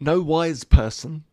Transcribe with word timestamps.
No 0.00 0.20
wise 0.20 0.62
person 0.62 1.24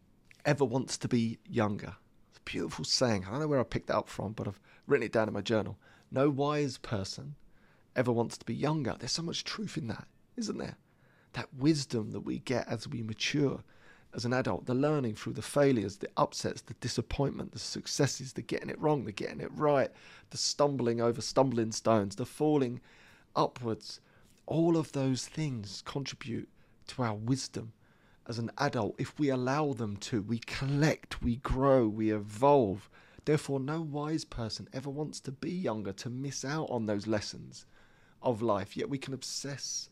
ever 0.44 0.66
wants 0.66 0.98
to 0.98 1.08
be 1.08 1.38
younger. 1.48 1.98
It's 2.30 2.40
a 2.40 2.50
beautiful 2.50 2.84
saying. 2.84 3.26
I 3.26 3.30
don't 3.30 3.42
know 3.42 3.48
where 3.48 3.60
I 3.60 3.64
picked 3.64 3.88
that 3.88 3.98
up 3.98 4.10
from, 4.10 4.34
but 4.34 4.48
I've 4.48 4.60
written 4.88 5.06
it 5.06 5.12
down 5.12 5.28
in 5.28 5.36
my 5.36 5.42
journal. 5.42 5.78
No 6.10 6.32
wise 6.32 6.80
person 6.80 7.36
ever 7.96 8.12
wants 8.12 8.40
to 8.40 8.46
be 8.46 8.56
younger. 8.56 8.96
There's 8.98 9.12
so 9.12 9.22
much 9.22 9.44
truth 9.44 9.78
in 9.78 9.88
that, 9.90 10.08
isn't 10.36 10.58
there? 10.58 10.78
That 11.34 11.54
wisdom 11.54 12.10
that 12.12 12.22
we 12.22 12.40
get 12.40 12.68
as 12.68 12.88
we 12.88 13.04
mature 13.04 13.64
as 14.16 14.26
an 14.26 14.34
adult, 14.34 14.66
the 14.66 14.74
learning 14.74 15.14
through 15.14 15.34
the 15.34 15.44
failures, 15.44 15.98
the 15.98 16.10
upsets, 16.18 16.62
the 16.62 16.74
disappointment, 16.76 17.52
the 17.52 17.60
successes, 17.60 18.34
the 18.34 18.42
getting 18.42 18.70
it 18.72 18.82
wrong, 18.82 19.06
the 19.06 19.12
getting 19.12 19.42
it 19.42 19.52
right, 19.54 19.92
the 20.32 20.38
stumbling 20.38 21.00
over 21.00 21.22
stumbling 21.22 21.72
stones, 21.72 22.16
the 22.16 22.26
falling 22.26 22.82
upwards. 23.36 24.00
All 24.48 24.76
of 24.76 24.92
those 24.94 25.28
things 25.28 25.84
contribute 25.86 26.50
to 26.88 27.04
our 27.04 27.14
wisdom 27.14 27.74
as 28.28 28.40
an 28.40 28.52
adult 28.58 28.96
if 28.98 29.18
we 29.20 29.30
allow 29.30 29.74
them 29.74 29.98
to. 29.98 30.22
We 30.22 30.40
collect, 30.40 31.22
we 31.22 31.38
grow, 31.38 31.88
we 31.88 32.12
evolve. 32.12 32.90
Therefore, 33.26 33.60
no 33.60 33.82
wise 33.82 34.26
person 34.26 34.68
ever 34.74 34.90
wants 34.90 35.20
to 35.22 35.32
be 35.32 35.52
younger, 35.52 35.94
to 35.94 36.10
miss 36.10 36.46
out 36.46 36.70
on 36.70 36.86
those 36.86 37.08
lessons 37.08 37.66
of 38.22 38.42
life. 38.42 38.78
Yet 38.78 38.90
we 38.90 38.98
can 38.98 39.14
obsess 39.14 39.90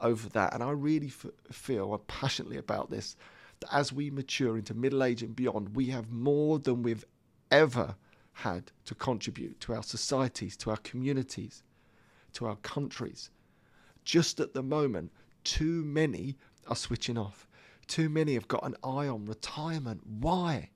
over 0.00 0.28
that. 0.30 0.54
And 0.54 0.62
I 0.62 0.70
really 0.70 1.08
f- 1.08 1.26
feel 1.50 1.92
uh, 1.92 1.98
passionately 1.98 2.56
about 2.56 2.90
this 2.90 3.16
that 3.60 3.74
as 3.74 3.92
we 3.92 4.10
mature 4.10 4.56
into 4.56 4.74
middle 4.74 5.02
age 5.04 5.22
and 5.22 5.36
beyond, 5.36 5.76
we 5.76 5.86
have 5.86 6.10
more 6.10 6.58
than 6.58 6.82
we've 6.82 7.04
ever 7.50 7.94
had 8.32 8.72
to 8.86 8.94
contribute 8.94 9.60
to 9.60 9.74
our 9.74 9.82
societies, 9.82 10.56
to 10.56 10.70
our 10.70 10.78
communities, 10.78 11.62
to 12.32 12.46
our 12.46 12.56
countries. 12.56 13.30
Just 14.04 14.40
at 14.40 14.54
the 14.54 14.62
moment, 14.62 15.12
too 15.44 15.84
many 15.84 16.36
are 16.66 16.76
switching 16.76 17.18
off. 17.18 17.46
Too 17.90 18.08
many 18.08 18.34
have 18.34 18.46
got 18.46 18.64
an 18.64 18.76
eye 18.84 19.08
on 19.08 19.26
retirement. 19.26 20.02
Why? 20.06 20.70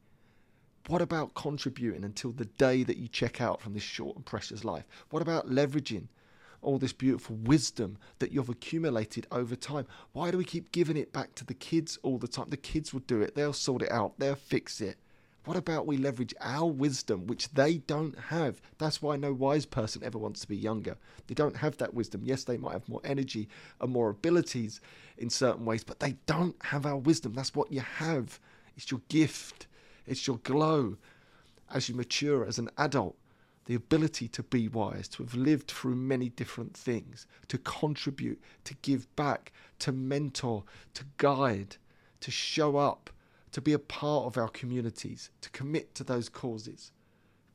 What 0.89 1.01
about 1.01 1.35
contributing 1.35 2.03
until 2.03 2.33
the 2.33 2.47
day 2.47 2.83
that 2.83 2.97
you 2.97 3.07
check 3.07 3.41
out 3.41 3.61
from 3.61 3.73
this 3.73 3.85
short 3.85 4.17
and 4.17 4.27
precious 4.27 4.65
life? 4.65 4.85
What 5.11 5.23
about 5.23 5.49
leveraging 5.49 6.09
all 6.61 6.77
this 6.77 6.93
beautiful 6.93 7.37
wisdom 7.37 7.99
that 8.19 8.33
you've 8.33 8.49
accumulated 8.49 9.29
over 9.31 9.55
time? 9.55 9.87
Why 10.13 10.33
do 10.33 10.39
we 10.39 10.45
keep 10.45 10.73
giving 10.73 10.97
it 10.97 11.13
back 11.13 11.37
to 11.37 11.45
the 11.45 11.55
kids 11.55 12.01
all 12.03 12.19
the 12.19 12.27
time? 12.27 12.49
The 12.49 12.57
kids 12.57 12.93
will 12.93 13.03
do 13.07 13.23
it, 13.23 13.37
they'll 13.37 13.53
sort 13.53 13.83
it 13.83 13.93
out, 13.93 14.19
they'll 14.19 14.35
fix 14.35 14.81
it. 14.81 14.99
What 15.45 15.59
about 15.59 15.87
we 15.87 15.99
leverage 15.99 16.35
our 16.41 16.67
wisdom, 16.67 17.27
which 17.27 17.51
they 17.51 17.79
don't 17.79 18.19
have? 18.19 18.63
That's 18.79 19.03
why 19.03 19.17
no 19.17 19.35
wise 19.35 19.67
person 19.67 20.03
ever 20.03 20.17
wants 20.17 20.41
to 20.41 20.49
be 20.49 20.57
younger. 20.57 20.97
They 21.27 21.35
don't 21.35 21.57
have 21.57 21.77
that 21.79 21.93
wisdom. 21.93 22.23
Yes, 22.25 22.45
they 22.45 22.57
might 22.57 22.73
have 22.73 22.89
more 22.89 23.03
energy 23.05 23.49
and 23.79 23.93
more 23.93 24.09
abilities 24.09 24.81
in 25.19 25.29
certain 25.29 25.67
ways, 25.67 25.85
but 25.85 26.01
they 26.01 26.17
don't 26.25 26.57
have 26.65 26.87
our 26.87 26.97
wisdom. 26.97 27.35
That's 27.35 27.55
what 27.55 27.71
you 27.71 27.81
have. 27.81 28.41
It's 28.75 28.91
your 28.91 29.03
gift, 29.11 29.67
it's 30.07 30.27
your 30.27 30.39
glow 30.39 30.97
as 31.71 31.91
you 31.91 31.95
mature 31.95 32.47
as 32.47 32.59
an 32.59 32.71
adult. 32.79 33.17
The 33.67 33.75
ability 33.75 34.29
to 34.29 34.43
be 34.43 34.69
wise, 34.69 35.09
to 35.09 35.23
have 35.23 35.35
lived 35.35 35.71
through 35.71 35.95
many 35.97 36.29
different 36.31 36.75
things, 36.75 37.27
to 37.49 37.59
contribute, 37.59 38.43
to 38.65 38.75
give 38.83 39.15
back, 39.17 39.53
to 39.81 39.93
mentor, 39.93 40.65
to 40.95 41.05
guide, 41.19 41.77
to 42.21 42.31
show 42.31 42.77
up 42.77 43.11
to 43.55 43.61
be 43.61 43.73
a 43.73 43.79
part 43.79 44.27
of 44.27 44.37
our 44.37 44.49
communities, 44.49 45.31
to 45.41 45.49
commit 45.51 45.95
to 45.95 46.03
those 46.03 46.29
causes. 46.29 46.91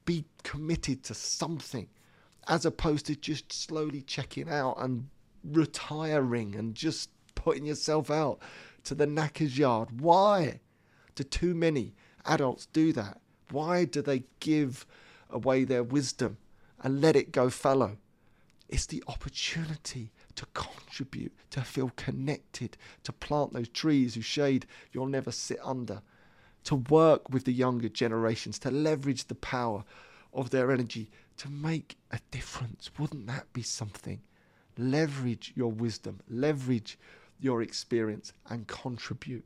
Be 0.06 0.24
committed 0.44 1.04
to 1.04 1.14
something 1.14 1.90
as 2.48 2.66
opposed 2.66 3.06
to 3.08 3.18
just 3.18 3.52
slowly 3.52 4.02
checking 4.02 4.50
out 4.50 4.78
and 4.80 5.10
retiring 5.44 6.56
and 6.56 6.74
just 6.74 7.10
putting 7.36 7.66
yourself 7.66 8.10
out 8.10 8.40
to 8.86 8.96
the 8.96 9.06
knacker's 9.06 9.58
yard. 9.58 10.00
Why 10.00 10.62
do 11.16 11.24
too 11.26 11.54
many 11.54 11.96
adults 12.26 12.68
do 12.68 12.94
that? 12.94 13.20
Why 13.52 13.84
do 13.84 14.02
they 14.02 14.24
give 14.40 14.86
away 15.30 15.66
their 15.66 15.84
wisdom 15.84 16.38
and 16.80 17.02
let 17.02 17.18
it 17.18 17.34
go 17.34 17.50
fallow? 17.50 17.98
It's 18.70 18.86
the 18.86 19.04
opportunity 19.10 20.14
to 20.36 20.46
contribute, 20.54 21.34
to 21.52 21.62
feel 21.62 21.92
connected, 21.96 22.78
to 23.04 23.12
plant 23.12 23.54
those 23.54 23.70
trees 23.70 24.16
whose 24.16 24.26
shade 24.26 24.66
you'll 24.92 25.06
never 25.06 25.32
sit 25.32 25.60
under, 25.64 26.02
to 26.64 26.76
work 26.76 27.30
with 27.30 27.46
the 27.46 27.54
younger 27.54 27.90
generations, 27.90 28.60
to 28.60 28.72
leverage 28.72 29.26
the 29.26 29.36
power 29.36 29.84
of 30.34 30.50
their 30.50 30.72
energy 30.72 31.10
to 31.38 31.50
make 31.50 31.98
a 32.12 32.20
difference. 32.32 32.92
Wouldn't 33.00 33.28
that 33.28 33.52
be 33.54 33.62
something? 33.62 34.22
Leverage 34.78 35.54
your 35.56 35.72
wisdom, 35.72 36.20
leverage 36.30 37.00
your 37.40 37.62
experience, 37.62 38.34
and 38.50 38.68
contribute, 38.68 39.46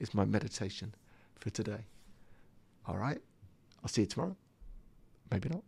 is 0.00 0.12
my 0.12 0.24
meditation 0.24 0.94
for 1.36 1.50
today. 1.50 1.84
All 2.86 2.98
right? 2.98 3.20
I'll 3.82 3.88
see 3.88 4.02
you 4.02 4.06
tomorrow. 4.06 4.36
Maybe 5.30 5.48
not. 5.48 5.62